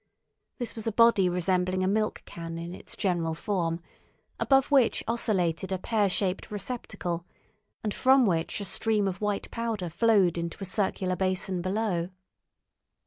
This 0.57 0.73
was 0.73 0.87
a 0.87 0.91
body 0.91 1.29
resembling 1.29 1.83
a 1.83 1.87
milk 1.87 2.23
can 2.25 2.57
in 2.57 2.73
its 2.73 2.95
general 2.95 3.35
form, 3.35 3.83
above 4.39 4.71
which 4.71 5.03
oscillated 5.07 5.71
a 5.71 5.77
pear 5.77 6.09
shaped 6.09 6.49
receptacle, 6.49 7.23
and 7.83 7.93
from 7.93 8.25
which 8.25 8.59
a 8.59 8.65
stream 8.65 9.07
of 9.07 9.21
white 9.21 9.51
powder 9.51 9.89
flowed 9.91 10.39
into 10.39 10.57
a 10.59 10.65
circular 10.65 11.15
basin 11.15 11.61
below. 11.61 12.09